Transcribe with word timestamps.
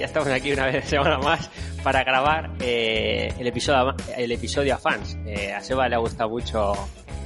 Ya 0.00 0.06
estamos 0.06 0.28
aquí 0.28 0.52
una 0.52 0.66
vez 0.66 0.84
semana 0.88 1.18
más 1.18 1.50
para 1.82 2.02
grabar 2.04 2.50
eh, 2.60 3.32
el, 3.38 3.46
episodio, 3.46 3.94
el 4.16 4.32
episodio 4.32 4.74
a 4.74 4.78
fans. 4.78 5.16
Eh, 5.26 5.52
a 5.52 5.60
Seba 5.60 5.88
le 5.88 5.94
ha 5.94 5.98
gustado 5.98 6.28
mucho 6.30 6.72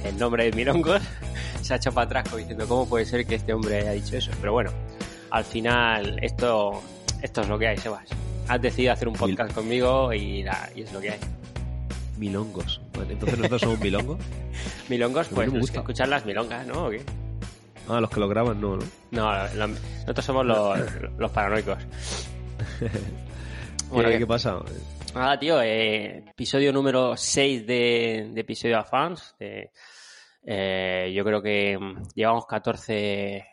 el 0.03 0.17
nombre 0.17 0.45
de 0.45 0.51
milongos. 0.51 1.01
Se 1.61 1.73
ha 1.73 1.77
hecho 1.77 1.91
para 1.91 2.05
atrás 2.05 2.25
como 2.25 2.37
diciendo 2.37 2.67
cómo 2.67 2.87
puede 2.87 3.05
ser 3.05 3.25
que 3.25 3.35
este 3.35 3.51
hombre 3.53 3.77
haya 3.79 3.91
dicho 3.91 4.15
eso. 4.17 4.29
Pero 4.39 4.53
bueno, 4.53 4.71
al 5.31 5.43
final 5.43 6.19
esto, 6.21 6.81
esto 7.23 7.41
es 7.41 7.47
lo 7.49 7.57
que 7.57 7.67
hay, 7.69 7.77
Sebas. 7.77 8.03
Has 8.47 8.61
decidido 8.61 8.93
hacer 8.93 9.07
un 9.07 9.15
podcast 9.15 9.51
conmigo 9.53 10.13
y, 10.13 10.43
la- 10.43 10.69
y 10.75 10.83
es 10.83 10.93
lo 10.93 11.01
que 11.01 11.09
hay. 11.11 11.19
Milongos. 12.17 12.79
Entonces 13.09 13.37
nosotros 13.37 13.61
somos 13.61 13.79
milongos. 13.79 14.19
Milongos, 14.89 15.27
Pues 15.29 15.35
pues 15.35 15.53
no 15.53 15.59
los 15.59 15.71
que 15.71 15.77
escuchan 15.79 16.09
las 16.11 16.25
milongas, 16.25 16.67
¿no? 16.67 16.85
¿O 16.85 16.89
qué? 16.91 17.01
Ah, 17.89 17.99
los 17.99 18.09
que 18.09 18.19
lo 18.19 18.27
graban 18.27 18.61
no, 18.61 18.77
¿no? 18.77 18.83
No, 19.11 19.31
lo- 19.55 19.67
nosotros 19.67 20.25
somos 20.25 20.45
los, 20.45 20.79
los 21.17 21.31
paranoicos. 21.31 21.77
Bueno, 23.89 24.09
¿Qué, 24.09 24.13
¿qué- 24.15 24.19
¿Qué 24.19 24.27
pasa? 24.27 24.59
Nada, 25.13 25.39
tío, 25.39 25.61
eh, 25.61 26.23
episodio 26.29 26.73
número 26.73 27.15
6 27.15 27.65
de, 27.67 28.29
de 28.33 28.41
episodio 28.41 28.77
a 28.79 28.83
fans. 28.83 29.35
de- 29.39 29.71
eh, 30.47 31.11
yo 31.15 31.23
creo 31.23 31.41
que 31.41 31.77
mm, 31.79 32.03
llevamos 32.15 32.45
14, 32.47 33.45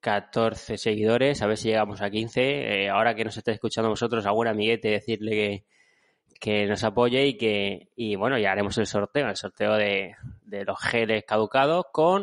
14 0.00 0.78
seguidores, 0.78 1.42
a 1.42 1.46
ver 1.46 1.56
si 1.58 1.68
llegamos 1.68 2.00
a 2.00 2.10
15. 2.10 2.84
Eh, 2.84 2.88
ahora 2.90 3.14
que 3.14 3.24
nos 3.24 3.36
estáis 3.36 3.56
escuchando 3.56 3.90
vosotros, 3.90 4.24
algún 4.24 4.46
amiguete, 4.48 4.88
decirle 4.88 5.30
que, 5.32 5.64
que 6.40 6.66
nos 6.66 6.82
apoye 6.84 7.26
y 7.26 7.36
que, 7.36 7.88
y 7.96 8.14
bueno, 8.16 8.38
ya 8.38 8.52
haremos 8.52 8.78
el 8.78 8.86
sorteo, 8.86 9.28
el 9.28 9.36
sorteo 9.36 9.74
de, 9.74 10.14
de 10.44 10.64
los 10.64 10.80
geles 10.80 11.24
caducados 11.26 11.86
con 11.92 12.22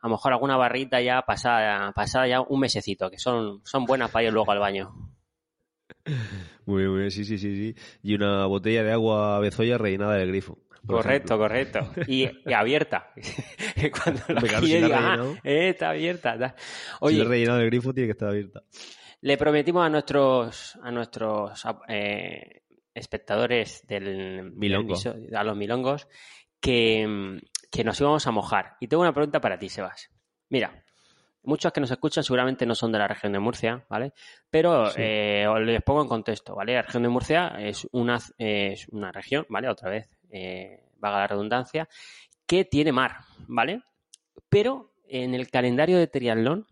a 0.00 0.08
lo 0.08 0.10
mejor 0.10 0.32
alguna 0.32 0.56
barrita 0.56 1.00
ya 1.00 1.22
pasada, 1.22 1.92
pasada 1.92 2.26
ya 2.26 2.40
un 2.40 2.60
mesecito, 2.60 3.10
que 3.10 3.18
son, 3.18 3.60
son 3.64 3.84
buenas 3.86 4.10
para 4.10 4.24
ir 4.26 4.32
luego 4.32 4.50
al 4.52 4.58
baño. 4.60 4.92
Muy 6.66 6.78
bien, 6.82 6.90
muy 6.90 6.98
bien, 7.00 7.10
sí, 7.10 7.24
sí, 7.24 7.38
sí, 7.38 7.54
sí. 7.74 7.82
Y 8.02 8.14
una 8.14 8.46
botella 8.46 8.82
de 8.82 8.92
agua 8.92 9.38
bezoya 9.40 9.78
rellenada 9.78 10.14
del 10.14 10.28
grifo. 10.28 10.58
Correcto, 10.86 11.34
ejemplo. 11.34 11.38
correcto. 11.38 11.92
Y, 12.06 12.28
y 12.48 12.52
abierta. 12.52 13.12
Cuando 14.04 14.22
la 14.28 14.40
claro, 14.40 14.66
si 14.66 14.74
diga, 14.76 14.86
"Ah, 14.98 15.16
rellenado". 15.16 15.36
eh, 15.42 15.68
está 15.70 15.90
abierta. 15.90 16.38
ta". 16.38 16.54
Si 16.58 16.64
Oye, 17.00 17.20
he 17.20 17.24
rellenado 17.24 17.58
del 17.58 17.70
grifo, 17.70 17.92
tiene 17.92 18.06
que 18.06 18.12
estar 18.12 18.28
abierta. 18.28 18.62
le 19.20 19.36
prometimos 19.36 19.84
a 19.84 19.88
nuestros 19.88 20.76
a 20.82 20.90
nuestros 20.92 21.64
eh, 21.88 22.62
espectadores 22.94 23.84
del, 23.88 24.52
Milongo. 24.52 24.94
a 25.34 25.44
los 25.44 25.56
milongos, 25.56 26.06
que, 26.60 27.40
que 27.70 27.84
nos 27.84 28.00
íbamos 28.00 28.26
a 28.26 28.30
mojar. 28.30 28.76
Y 28.80 28.86
tengo 28.86 29.02
una 29.02 29.12
pregunta 29.12 29.40
para 29.40 29.58
ti, 29.58 29.68
Sebas. 29.68 30.10
Mira, 30.48 30.84
muchos 31.46 31.72
que 31.72 31.80
nos 31.80 31.90
escuchan 31.90 32.22
seguramente 32.24 32.66
no 32.66 32.74
son 32.74 32.92
de 32.92 32.98
la 32.98 33.08
región 33.08 33.32
de 33.32 33.38
Murcia, 33.38 33.84
¿vale? 33.88 34.12
Pero 34.50 34.90
Sí. 34.90 35.00
eh, 35.02 35.46
os 35.48 35.60
les 35.60 35.82
pongo 35.82 36.02
en 36.02 36.08
contexto, 36.08 36.54
¿vale? 36.54 36.74
La 36.74 36.82
región 36.82 37.02
de 37.02 37.08
Murcia 37.08 37.48
es 37.58 37.88
una, 37.92 38.18
es 38.38 38.88
una 38.88 39.10
región, 39.12 39.46
¿vale? 39.48 39.68
Otra 39.68 39.88
vez, 39.90 40.10
eh, 40.30 40.82
vaga 40.98 41.20
la 41.20 41.26
redundancia, 41.26 41.88
que 42.46 42.64
tiene 42.64 42.92
mar, 42.92 43.16
¿vale? 43.48 43.82
Pero 44.48 44.92
en 45.08 45.34
el 45.34 45.50
calendario 45.50 45.98
de 45.98 46.06
triatlón 46.08 46.66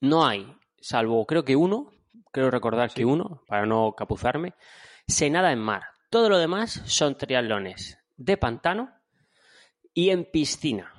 no 0.00 0.26
hay, 0.26 0.52
salvo 0.80 1.24
creo 1.26 1.44
que 1.44 1.56
uno, 1.56 1.90
creo 2.32 2.50
recordar 2.50 2.90
que 2.92 3.04
uno, 3.04 3.42
para 3.46 3.66
no 3.66 3.94
capuzarme, 3.96 4.54
se 5.06 5.30
nada 5.30 5.52
en 5.52 5.58
mar. 5.60 5.82
Todo 6.10 6.28
lo 6.28 6.38
demás 6.38 6.82
son 6.86 7.16
triatlones 7.16 7.98
de 8.16 8.36
pantano 8.36 8.92
y 9.94 10.10
en 10.10 10.24
piscina. 10.24 10.92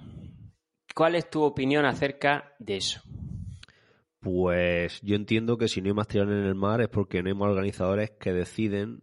¿Cuál 0.95 1.15
es 1.15 1.29
tu 1.29 1.43
opinión 1.43 1.85
acerca 1.85 2.55
de 2.59 2.77
eso? 2.77 3.01
Pues 4.19 4.99
yo 5.01 5.15
entiendo 5.15 5.57
que 5.57 5.67
si 5.67 5.81
no 5.81 5.87
hay 5.87 5.93
más 5.93 6.07
triatlón 6.07 6.39
en 6.39 6.45
el 6.45 6.55
mar 6.55 6.81
es 6.81 6.89
porque 6.89 7.23
no 7.23 7.29
hay 7.29 7.35
más 7.35 7.49
organizadores 7.49 8.11
que 8.11 8.33
deciden 8.33 9.01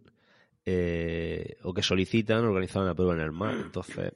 eh, 0.65 1.57
o 1.63 1.73
que 1.73 1.81
solicitan 1.81 2.45
organizar 2.45 2.83
una 2.83 2.93
prueba 2.93 3.13
en 3.15 3.21
el 3.21 3.31
mar. 3.31 3.55
Entonces, 3.55 4.13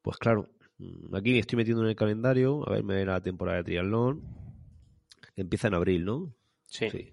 pues 0.00 0.16
claro, 0.16 0.48
mm, 0.78 1.14
aquí 1.14 1.32
me 1.32 1.38
estoy 1.38 1.56
metiendo 1.56 1.82
en 1.82 1.90
el 1.90 1.96
calendario, 1.96 2.68
a 2.68 2.72
ver, 2.72 2.82
me 2.82 3.04
la 3.04 3.20
temporada 3.20 3.58
de 3.58 3.64
triatlón, 3.64 4.22
que 5.34 5.42
empieza 5.42 5.68
en 5.68 5.74
abril, 5.74 6.04
¿no? 6.04 6.34
Sí. 6.66 6.90
Sí. 6.90 7.12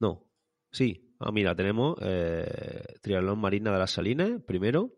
No, 0.00 0.24
sí. 0.72 1.14
Ah, 1.18 1.30
mira, 1.32 1.54
tenemos 1.54 1.98
eh, 2.00 2.82
Triatlón 3.02 3.38
Marina 3.38 3.70
de 3.72 3.78
las 3.78 3.90
Salinas, 3.90 4.40
primero. 4.46 4.96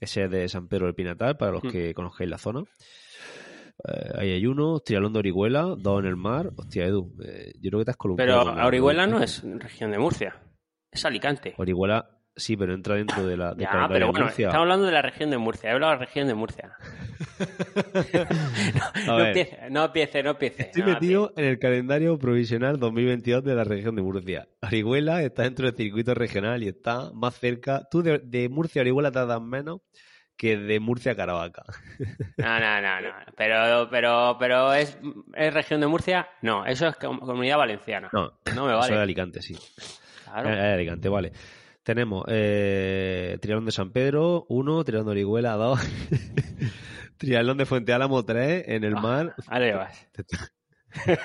Ese 0.00 0.24
es 0.24 0.30
de 0.30 0.48
San 0.48 0.66
Pedro 0.68 0.86
del 0.86 0.94
Pinatar, 0.94 1.36
para 1.36 1.52
los 1.52 1.62
Hmm. 1.62 1.68
que 1.70 1.94
conozcáis 1.94 2.28
la 2.30 2.38
zona. 2.38 2.62
Eh, 3.88 4.10
ahí 4.18 4.30
hay 4.32 4.46
uno, 4.46 4.80
Triatlón 4.80 5.12
de 5.12 5.18
Orihuela, 5.20 5.74
dos 5.78 6.00
en 6.00 6.06
el 6.06 6.16
mar. 6.16 6.50
Hostia, 6.56 6.86
Edu, 6.86 7.14
eh, 7.24 7.52
yo 7.60 7.70
creo 7.70 7.78
que 7.80 7.84
te 7.86 7.90
has 7.92 7.96
columpiado. 7.96 8.44
Pero 8.54 8.66
Orihuela 8.66 9.06
no 9.06 9.22
es 9.22 9.42
región 9.42 9.90
de 9.90 9.98
Murcia, 9.98 10.34
es 10.90 11.04
Alicante. 11.04 11.54
Orihuela, 11.56 12.19
sí, 12.40 12.56
pero 12.56 12.74
entra 12.74 12.96
dentro 12.96 13.26
de 13.26 13.36
la. 13.36 13.54
Ya, 13.56 13.70
pero 13.88 14.06
de 14.06 14.10
bueno, 14.10 14.24
Murcia. 14.24 14.46
estamos 14.48 14.62
hablando 14.62 14.86
de 14.86 14.92
la 14.92 15.02
región 15.02 15.30
de 15.30 15.38
Murcia. 15.38 15.70
He 15.70 15.72
hablado 15.74 15.92
de 15.92 15.98
la 15.98 16.04
región 16.06 16.26
de 16.28 16.34
Murcia. 16.34 16.72
No, 19.06 19.20
empiece, 19.24 19.58
no 19.70 19.84
empiece, 19.84 20.22
no 20.22 20.30
empiece. 20.30 20.62
Estoy 20.64 20.82
no 20.82 20.88
metido 20.88 21.32
en 21.36 21.44
el 21.44 21.58
calendario 21.58 22.18
provisional 22.18 22.78
2022 22.78 23.44
de 23.44 23.54
la 23.54 23.64
región 23.64 23.94
de 23.96 24.02
Murcia. 24.02 24.48
Orihuela 24.62 25.22
está 25.22 25.42
dentro 25.44 25.66
del 25.66 25.74
circuito 25.76 26.14
regional 26.14 26.62
y 26.62 26.68
está 26.68 27.10
más 27.12 27.38
cerca. 27.38 27.86
Tú 27.90 28.02
de, 28.02 28.18
de 28.18 28.48
Murcia 28.48 28.80
a 28.80 28.82
Orihuela 28.82 29.10
tardas 29.10 29.40
menos 29.40 29.80
que 30.36 30.56
de 30.56 30.80
Murcia 30.80 31.12
a 31.12 31.16
Caravaca. 31.16 31.64
No, 32.38 32.60
no, 32.60 32.80
no, 32.80 33.00
no. 33.02 33.08
Pero, 33.36 33.88
pero, 33.90 34.36
pero 34.38 34.72
¿es, 34.72 34.98
¿es 35.34 35.52
región 35.54 35.80
de 35.80 35.86
Murcia? 35.86 36.28
No, 36.42 36.64
eso 36.64 36.88
es 36.88 36.96
com- 36.96 37.20
comunidad 37.20 37.58
valenciana. 37.58 38.08
No, 38.12 38.32
No 38.54 38.66
me 38.66 38.72
eso 38.72 38.80
es 38.80 38.86
de 38.88 38.90
vale. 38.94 39.02
Alicante, 39.02 39.42
sí. 39.42 39.56
Claro. 40.24 40.48
Es 40.48 40.56
de 40.56 40.72
Alicante, 40.72 41.08
vale. 41.08 41.32
Tenemos 41.90 42.24
eh, 42.28 43.36
Triatlón 43.40 43.64
de 43.66 43.72
San 43.72 43.90
Pedro, 43.90 44.46
1, 44.48 44.84
Triatlón 44.84 45.06
de 45.06 45.10
Orihuela, 45.10 45.54
2, 45.54 45.80
Triatlón 47.16 47.58
de 47.58 47.66
Fuente 47.66 47.92
Álamo, 47.92 48.24
3, 48.24 48.62
en 48.68 48.84
el 48.84 48.94
Ah, 48.96 49.00
mar. 49.00 49.34
Ahí 49.48 49.72
vas. 49.72 50.06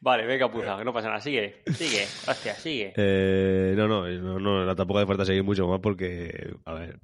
vale, 0.00 0.26
venga, 0.26 0.50
puza, 0.50 0.76
que 0.76 0.84
no 0.84 0.92
pasa 0.92 1.08
nada. 1.08 1.20
Sigue, 1.22 1.62
sigue, 1.72 2.02
hostia, 2.28 2.54
sigue. 2.54 2.92
Eh, 2.98 3.72
no, 3.78 3.88
no, 3.88 4.06
no, 4.06 4.38
no, 4.66 4.76
tampoco 4.76 4.98
hace 4.98 5.06
falta 5.06 5.24
seguir 5.24 5.42
mucho 5.42 5.66
más 5.66 5.80
porque, 5.80 6.50
a 6.66 6.74
ver. 6.74 7.00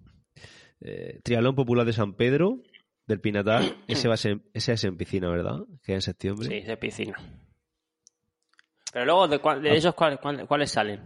Eh, 0.82 1.20
Triatlón 1.24 1.54
Popular 1.54 1.86
de 1.86 1.94
San 1.94 2.12
Pedro, 2.14 2.58
del 3.06 3.18
Pinatar, 3.20 3.62
ese, 3.88 4.08
va 4.08 4.14
a 4.14 4.18
ser, 4.18 4.40
ese 4.52 4.74
es 4.74 4.84
en 4.84 4.98
piscina, 4.98 5.30
¿verdad? 5.30 5.60
Que 5.82 5.92
es 5.92 5.96
en 5.96 6.02
septiembre. 6.02 6.48
Sí, 6.48 6.60
de 6.66 6.76
piscina. 6.76 7.14
Pero 8.92 9.06
luego, 9.06 9.26
¿de, 9.26 9.38
de 9.38 9.70
Ah. 9.70 9.74
esos 9.74 9.94
cuál- 9.94 10.20
cuál- 10.20 10.46
cuáles 10.46 10.70
salen? 10.70 11.00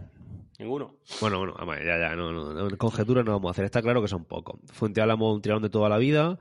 Ninguno. 0.59 0.95
Bueno, 1.21 1.37
bueno, 1.37 1.53
vamos, 1.57 1.75
ya, 1.85 1.99
ya, 1.99 2.15
no, 2.15 2.31
no, 2.31 2.51
no, 2.53 2.77
conjeturas 2.77 3.23
no 3.23 3.31
vamos 3.33 3.49
a 3.49 3.51
hacer. 3.51 3.65
Está 3.65 3.81
claro 3.81 4.01
que 4.01 4.07
son 4.07 4.25
pocos. 4.25 4.59
Fuente 4.73 5.01
Álamo, 5.01 5.31
un 5.33 5.41
triatlón 5.41 5.61
de 5.63 5.69
toda 5.69 5.87
la 5.87 5.97
vida, 5.99 6.39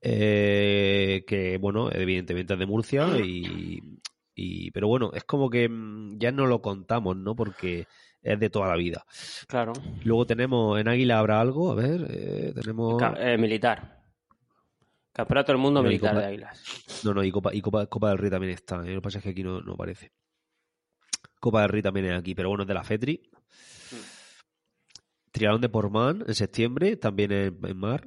eh, 0.00 1.24
que, 1.26 1.58
bueno, 1.58 1.90
evidentemente 1.92 2.54
es 2.54 2.58
de 2.58 2.64
Murcia, 2.66 3.06
y, 3.22 3.78
y- 4.34 4.70
pero 4.70 4.88
bueno, 4.88 5.10
es 5.12 5.24
como 5.24 5.50
que 5.50 5.68
mm, 5.68 6.18
ya 6.18 6.32
no 6.32 6.46
lo 6.46 6.62
contamos, 6.62 7.16
¿no? 7.16 7.34
Porque 7.36 7.86
es 8.22 8.40
de 8.40 8.48
toda 8.48 8.68
la 8.68 8.76
vida. 8.76 9.04
Claro. 9.46 9.72
Luego 10.04 10.24
tenemos, 10.26 10.80
en 10.80 10.88
Águila 10.88 11.18
habrá 11.18 11.40
algo, 11.40 11.70
a 11.70 11.74
ver, 11.74 12.06
eh, 12.08 12.52
tenemos... 12.54 13.02
Eh, 13.18 13.36
militar. 13.36 13.98
Campeonato 15.12 15.52
del 15.52 15.60
mundo 15.60 15.82
militar 15.82 16.12
Copa- 16.12 16.20
de 16.22 16.26
Águilas. 16.28 17.02
No, 17.04 17.12
no, 17.12 17.22
y 17.22 17.30
Copa, 17.30 17.54
y 17.54 17.60
Copa, 17.60 17.86
Copa 17.88 18.08
del 18.08 18.18
Rey 18.18 18.30
también 18.30 18.54
está. 18.54 18.76
¿eh? 18.86 18.94
Lo 18.94 19.00
que 19.00 19.04
pasa 19.04 19.18
es 19.18 19.24
que 19.24 19.30
aquí 19.30 19.42
no, 19.42 19.60
no 19.60 19.74
aparece. 19.74 20.12
Copa 21.40 21.60
del 21.62 21.68
Rey 21.70 21.82
también 21.82 22.06
es 22.06 22.18
aquí, 22.18 22.34
pero 22.34 22.48
bueno, 22.48 22.62
es 22.62 22.68
de 22.68 22.74
la 22.74 22.84
FETRI. 22.84 23.20
Triatlón 25.30 25.60
de 25.60 25.68
Portman 25.68 26.24
en 26.26 26.34
septiembre, 26.34 26.96
también 26.96 27.32
en, 27.32 27.58
en 27.64 27.76
mar. 27.76 28.02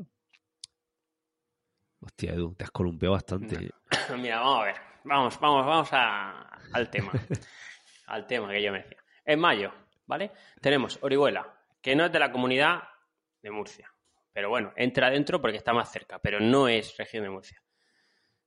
Hostia, 2.02 2.34
Edu, 2.34 2.54
te 2.56 2.66
has 2.66 2.72
columpiado 2.72 3.14
bastante. 3.14 3.70
Mira, 4.18 4.40
vamos 4.40 4.60
a 4.62 4.64
ver. 4.66 4.76
Vamos, 5.06 5.40
vamos, 5.40 5.66
vamos 5.66 5.90
a- 5.94 6.60
al 6.74 6.90
tema. 6.90 7.12
al 8.08 8.28
tema 8.28 8.50
que 8.52 8.62
yo 8.62 8.72
me 8.72 8.80
decía. 8.80 8.98
En 9.26 9.40
mayo, 9.40 9.72
¿vale? 10.06 10.32
Tenemos 10.62 11.00
Orihuela, 11.02 11.48
que 11.82 11.96
no 11.96 12.06
es 12.06 12.12
de 12.12 12.20
la 12.20 12.32
comunidad 12.32 12.84
de 13.42 13.52
Murcia. 13.52 13.90
Pero 14.34 14.50
bueno, 14.50 14.74
entra 14.76 15.10
dentro 15.10 15.40
porque 15.40 15.58
está 15.58 15.74
más 15.74 15.92
cerca, 15.92 16.20
pero 16.20 16.40
no 16.40 16.68
es 16.68 16.98
región 16.98 17.24
de 17.24 17.30
Murcia. 17.30 17.62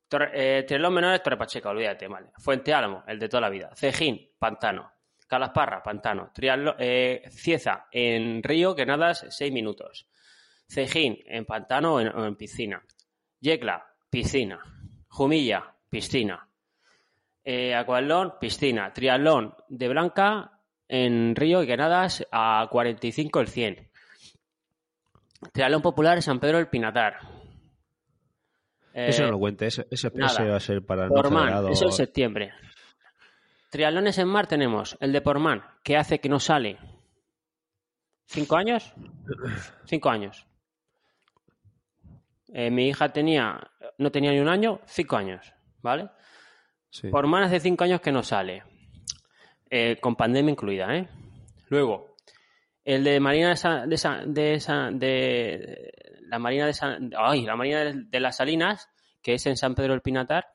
Torre, 0.08 0.30
eh, 0.60 0.78
menores, 0.90 1.22
Torre 1.22 1.36
Pacheca, 1.36 1.70
olvídate, 1.70 2.08
vale. 2.08 2.30
Fuente 2.38 2.74
Álamo, 2.74 3.04
el 3.06 3.18
de 3.18 3.28
toda 3.28 3.40
la 3.42 3.48
vida. 3.48 3.70
Cejín, 3.74 4.30
pantano. 4.38 4.92
Calasparra, 5.26 5.82
pantano. 5.82 6.30
eh, 6.78 7.22
Cieza, 7.30 7.86
en 7.90 8.42
río, 8.42 8.74
que 8.74 8.86
nadas 8.86 9.26
6 9.28 9.52
minutos. 9.52 10.06
Cejín, 10.68 11.18
en 11.26 11.44
pantano 11.44 11.94
o 11.94 12.00
en, 12.00 12.36
piscina. 12.36 12.82
Yecla, 13.40 13.84
piscina. 14.10 14.60
Jumilla, 15.08 15.74
piscina. 15.88 16.48
Eh, 17.44 17.74
Acuatlón, 17.74 18.34
piscina. 18.40 18.92
Triatlón 18.92 19.54
de 19.68 19.88
Blanca, 19.88 20.60
en 20.88 21.34
río 21.34 21.62
y 21.62 21.66
que 21.66 21.76
nadas 21.76 22.26
a 22.30 22.66
45 22.70 23.40
el 23.40 23.48
100. 23.48 23.88
Triatlón 25.52 25.82
popular 25.82 26.22
San 26.22 26.40
Pedro 26.40 26.58
del 26.58 26.68
Pinatar. 26.68 27.18
eso 28.92 29.24
no 29.24 29.32
lo 29.32 29.38
cuente, 29.38 29.66
ese, 29.66 29.86
ese, 29.90 30.08
va 30.10 30.56
a 30.56 30.60
ser 30.60 30.84
para 30.84 31.04
el 31.04 31.10
no 31.10 31.68
Eso 31.68 31.86
en 31.86 31.92
septiembre. 31.92 32.52
Triatlones 33.76 34.16
en 34.16 34.28
mar 34.28 34.46
tenemos 34.46 34.96
el 35.00 35.12
de 35.12 35.20
Portman, 35.20 35.62
que 35.82 35.98
hace 35.98 36.18
que 36.18 36.30
no 36.30 36.40
sale. 36.40 36.78
¿Cinco 38.24 38.56
años? 38.56 38.94
Cinco 39.84 40.08
años. 40.08 40.46
Eh, 42.54 42.70
mi 42.70 42.88
hija 42.88 43.10
tenía, 43.10 43.70
no 43.98 44.10
tenía 44.10 44.32
ni 44.32 44.40
un 44.40 44.48
año, 44.48 44.80
cinco 44.86 45.18
años, 45.18 45.52
¿vale? 45.82 46.08
Sí. 46.88 47.10
Portman 47.10 47.42
hace 47.42 47.60
cinco 47.60 47.84
años 47.84 48.00
que 48.00 48.12
no 48.12 48.22
sale. 48.22 48.62
Eh, 49.68 49.98
con 50.00 50.16
pandemia 50.16 50.52
incluida, 50.52 50.96
¿eh? 50.96 51.06
Luego, 51.68 52.16
el 52.82 53.04
de 53.04 53.20
Marina 53.20 53.52
de, 53.52 54.24
de, 54.26 54.90
de, 54.94 55.92
la 56.22 56.38
Marina 56.38 56.64
de 56.64 57.10
ay, 57.14 57.44
la 57.44 57.56
Marina 57.56 57.92
de, 57.92 58.20
las 58.20 58.38
Salinas, 58.38 58.88
que 59.20 59.34
es 59.34 59.44
en 59.44 59.58
San 59.58 59.74
Pedro 59.74 59.92
del 59.92 60.00
Pinatar, 60.00 60.46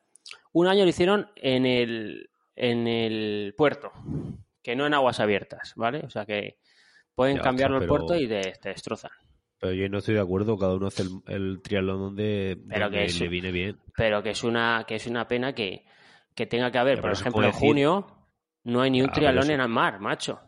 un 0.52 0.66
año 0.66 0.82
lo 0.82 0.90
hicieron 0.90 1.30
en 1.36 1.66
el 1.66 2.31
en 2.56 2.86
el 2.86 3.54
puerto, 3.56 3.92
que 4.62 4.76
no 4.76 4.86
en 4.86 4.94
aguas 4.94 5.20
abiertas, 5.20 5.72
¿vale? 5.76 6.00
O 6.04 6.10
sea 6.10 6.24
que 6.26 6.58
pueden 7.14 7.38
cambiarlo 7.38 7.78
el 7.78 7.86
puerto 7.86 8.14
y 8.16 8.26
te, 8.28 8.54
destrozan. 8.64 9.10
Pero 9.58 9.74
yo 9.74 9.88
no 9.88 9.98
estoy 9.98 10.14
de 10.14 10.20
acuerdo, 10.20 10.58
cada 10.58 10.74
uno 10.74 10.88
hace 10.88 11.04
el, 11.28 11.60
triatlón 11.62 11.98
donde, 11.98 12.58
pero 12.68 12.90
que 12.90 13.06
le 13.06 13.28
viene 13.28 13.52
bien. 13.52 13.78
Pero 13.96 14.22
que 14.22 14.30
es 14.30 14.42
una, 14.42 14.84
que 14.86 14.96
es 14.96 15.06
una 15.06 15.28
pena 15.28 15.54
que, 15.54 15.84
tenga 16.34 16.70
que 16.70 16.78
haber, 16.78 17.00
por 17.00 17.12
ejemplo, 17.12 17.44
en 17.44 17.52
junio 17.52 18.06
no 18.64 18.80
hay 18.80 18.90
ni 18.90 19.02
un 19.02 19.10
triatlón 19.10 19.50
en 19.50 19.60
el 19.60 19.68
mar, 19.68 20.00
macho. 20.00 20.40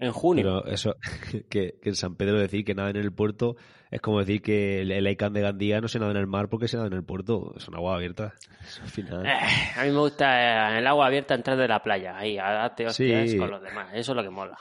En 0.00 0.12
junio. 0.12 0.42
Pero 0.42 0.66
eso, 0.66 0.96
que, 1.50 1.78
en 1.82 1.94
San 1.94 2.16
Pedro 2.16 2.38
decir 2.38 2.64
que 2.64 2.74
nada 2.74 2.88
en 2.88 2.96
el 2.96 3.12
puerto 3.12 3.56
es 3.90 4.00
como 4.00 4.20
decir 4.20 4.40
que 4.40 4.80
el, 4.80 5.06
Icán 5.06 5.34
de 5.34 5.42
Gandía 5.42 5.80
no 5.80 5.88
se 5.88 5.98
nada 5.98 6.12
en 6.12 6.16
el 6.16 6.26
mar 6.26 6.48
porque 6.48 6.68
se 6.68 6.76
nada 6.76 6.88
en 6.88 6.94
el 6.94 7.04
puerto. 7.04 7.54
Es 7.56 7.68
un 7.68 7.76
agua 7.76 7.96
abierta. 7.96 8.34
Al 8.80 8.88
final. 8.88 9.26
Eh, 9.26 9.38
a 9.76 9.84
mí 9.84 9.90
me 9.90 9.98
gusta 9.98 10.70
en 10.70 10.76
el 10.78 10.86
agua 10.86 11.06
abierta 11.06 11.34
entrar 11.34 11.58
de 11.58 11.68
la 11.68 11.82
playa. 11.82 12.16
Ahí, 12.16 12.38
a 12.38 12.50
darte 12.50 12.86
hostias 12.86 13.34
con 13.34 13.50
los 13.50 13.62
demás. 13.62 13.90
Eso 13.92 14.12
es 14.12 14.16
lo 14.16 14.22
que 14.22 14.30
mola. 14.30 14.58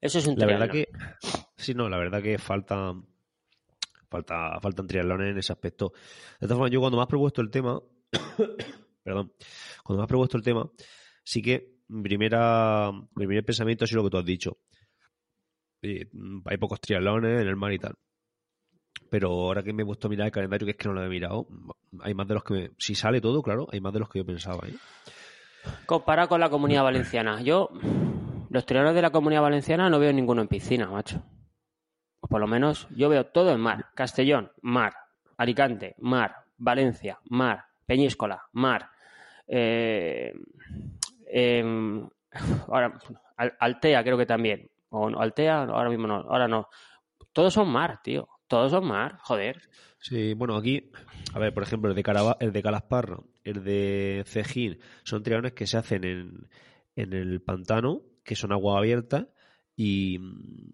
Eso 0.00 0.18
es 0.18 0.26
un 0.26 0.38
La 0.38 0.46
verdad 0.46 0.68
que. 0.68 0.88
Sí, 1.56 1.74
no, 1.74 1.88
la 1.88 1.96
verdad 1.96 2.22
que 2.22 2.38
falta. 2.38 2.92
Falta, 4.08 4.60
faltan 4.60 4.86
triatlones 4.86 5.30
en 5.30 5.38
ese 5.38 5.52
aspecto. 5.52 5.92
De 6.40 6.46
todas 6.46 6.58
formas, 6.58 6.70
yo 6.70 6.80
cuando 6.80 6.98
me 6.98 7.02
has 7.02 7.08
propuesto 7.08 7.40
el 7.40 7.50
tema. 7.50 7.80
perdón. 9.02 9.32
Cuando 9.82 10.00
me 10.00 10.04
has 10.04 10.08
propuesto 10.08 10.36
el 10.36 10.42
tema, 10.42 10.68
sí 11.24 11.40
que 11.40 11.75
primera, 12.02 12.90
mi 12.92 13.26
primer 13.26 13.44
pensamiento 13.44 13.84
ha 13.84 13.86
sido 13.86 14.02
lo 14.02 14.08
que 14.08 14.10
tú 14.10 14.18
has 14.18 14.24
dicho. 14.24 14.58
Mm, 15.82 16.40
hay 16.44 16.56
pocos 16.56 16.80
triatlones 16.80 17.42
en 17.42 17.48
el 17.48 17.56
mar 17.56 17.72
y 17.72 17.78
tal. 17.78 17.94
Pero 19.10 19.28
ahora 19.28 19.62
que 19.62 19.72
me 19.72 19.82
he 19.82 19.86
puesto 19.86 20.08
a 20.08 20.10
mirar 20.10 20.26
el 20.26 20.32
calendario, 20.32 20.66
que 20.66 20.72
es 20.72 20.76
que 20.76 20.88
no 20.88 20.94
lo 20.94 21.04
he 21.04 21.08
mirado, 21.08 21.46
hay 22.00 22.14
más 22.14 22.26
de 22.26 22.34
los 22.34 22.44
que... 22.44 22.72
Si 22.78 22.94
sale 22.94 23.20
todo, 23.20 23.42
claro, 23.42 23.66
hay 23.70 23.80
más 23.80 23.92
de 23.92 24.00
los 24.00 24.08
que 24.08 24.18
yo 24.18 24.26
pensaba. 24.26 24.66
¿eh? 24.66 24.74
Comparado 25.84 26.28
con 26.28 26.40
la 26.40 26.50
comunidad 26.50 26.82
valenciana. 26.82 27.40
Yo, 27.42 27.70
los 28.50 28.66
triatlones 28.66 28.96
de 28.96 29.02
la 29.02 29.10
comunidad 29.10 29.42
valenciana 29.42 29.88
no 29.88 29.98
veo 29.98 30.12
ninguno 30.12 30.42
en 30.42 30.48
piscina, 30.48 30.88
macho. 30.88 31.22
O 32.20 32.26
por 32.26 32.40
lo 32.40 32.46
menos 32.46 32.88
yo 32.90 33.08
veo 33.08 33.26
todo 33.26 33.52
en 33.52 33.60
mar. 33.60 33.90
Castellón, 33.94 34.50
mar. 34.62 34.94
Alicante, 35.36 35.94
mar. 35.98 36.44
Valencia, 36.56 37.20
mar. 37.28 37.66
Peñíscola, 37.86 38.48
mar. 38.52 38.90
Eh, 39.46 40.32
Em, 41.26 42.08
ahora, 42.68 42.98
Altea 43.36 44.02
creo 44.02 44.18
que 44.18 44.26
también. 44.26 44.70
O 44.90 45.08
Altea, 45.08 45.64
ahora 45.64 45.90
mismo 45.90 46.06
no, 46.06 46.16
ahora 46.16 46.48
no. 46.48 46.68
Todos 47.32 47.54
son 47.54 47.68
mar, 47.68 48.00
tío. 48.02 48.28
Todos 48.46 48.70
son 48.70 48.86
mar, 48.86 49.18
joder. 49.22 49.60
Sí, 49.98 50.34
bueno, 50.34 50.56
aquí, 50.56 50.90
a 51.34 51.38
ver, 51.38 51.52
por 51.52 51.64
ejemplo, 51.64 51.90
el 51.90 51.96
de, 51.96 52.02
Caraba, 52.02 52.36
el 52.38 52.52
de 52.52 52.62
Calasparro, 52.62 53.24
el 53.42 53.64
de 53.64 54.22
Cejín, 54.26 54.78
son 55.02 55.22
trianones 55.22 55.52
que 55.52 55.66
se 55.66 55.76
hacen 55.78 56.04
en, 56.04 56.48
en 56.94 57.12
el 57.12 57.42
pantano, 57.42 58.02
que 58.22 58.36
son 58.36 58.52
agua 58.52 58.78
abierta, 58.78 59.28
y, 59.74 60.18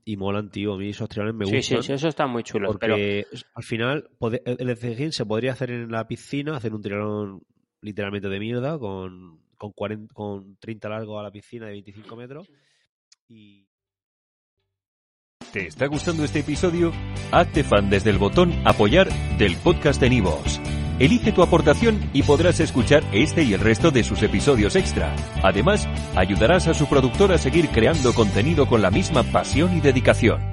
y, 0.05 0.17
molan, 0.17 0.51
tío. 0.51 0.75
A 0.75 0.79
mí 0.79 0.91
esos 0.91 1.09
trianones 1.09 1.35
me 1.35 1.45
gustan. 1.45 1.63
Sí, 1.63 1.77
sí, 1.77 1.83
sí, 1.83 1.93
eso 1.95 2.09
está 2.09 2.27
muy 2.27 2.45
chulo. 2.45 2.71
Porque 2.71 3.27
al 3.55 3.65
final, 3.65 4.11
el 4.21 4.67
de 4.67 4.77
Cejín 4.77 5.13
se 5.13 5.27
podría 5.27 5.53
hacer 5.53 5.71
en 5.71 5.91
la 5.91 6.07
piscina, 6.07 6.57
hacer 6.57 6.73
un 6.73 6.83
trianón 6.83 7.43
literalmente 7.81 8.29
de 8.29 8.39
mierda, 8.39 8.79
con 8.79 9.42
con, 9.63 9.71
40, 9.71 10.13
con 10.13 10.57
30 10.57 10.89
largo 10.89 11.21
a 11.21 11.23
la 11.23 11.31
piscina 11.31 11.67
de 11.67 11.73
25 11.73 12.17
metros. 12.17 12.51
Y... 13.29 13.69
¿Te 15.53 15.69
está 15.69 15.87
gustando 15.87 16.25
este 16.25 16.41
episodio? 16.41 16.93
Hazte 17.31 17.63
fan 17.63 17.89
desde 17.89 18.11
el 18.11 18.19
botón 18.19 18.53
apoyar 18.65 19.09
del 19.39 19.57
podcast 19.57 20.01
de 20.01 20.11
Nivos. 20.11 20.61
Elige 20.99 21.31
tu 21.31 21.43
aportación 21.43 22.11
y 22.13 22.23
podrás 22.25 22.59
escuchar 22.59 23.05
este 23.13 23.45
y 23.45 23.53
el 23.55 23.61
resto 23.61 23.91
de 23.93 24.03
sus 24.03 24.23
episodios 24.23 24.75
extra. 24.75 25.15
Además, 25.43 25.87
ayudarás 26.17 26.67
a 26.67 26.75
su 26.75 26.89
productor 26.89 27.33
a 27.33 27.39
seguir 27.39 27.69
creando 27.69 28.13
contenido 28.15 28.67
con 28.67 28.83
la 28.83 28.91
misma 28.91 29.23
pasión 29.23 29.77
y 29.77 29.81
dedicación. 29.81 30.52